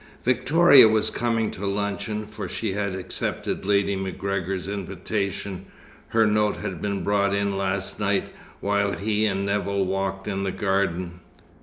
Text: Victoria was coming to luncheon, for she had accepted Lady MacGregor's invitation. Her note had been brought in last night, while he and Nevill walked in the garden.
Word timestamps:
Victoria 0.23 0.87
was 0.89 1.11
coming 1.11 1.51
to 1.51 1.67
luncheon, 1.67 2.25
for 2.25 2.49
she 2.49 2.73
had 2.73 2.95
accepted 2.95 3.65
Lady 3.65 3.95
MacGregor's 3.95 4.67
invitation. 4.67 5.67
Her 6.07 6.25
note 6.25 6.57
had 6.57 6.81
been 6.81 7.03
brought 7.03 7.35
in 7.35 7.55
last 7.55 7.99
night, 7.99 8.29
while 8.61 8.93
he 8.93 9.27
and 9.27 9.45
Nevill 9.45 9.85
walked 9.85 10.27
in 10.27 10.41
the 10.41 10.51
garden. 10.51 11.19